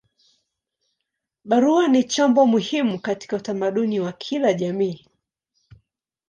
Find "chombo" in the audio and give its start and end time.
2.03-2.45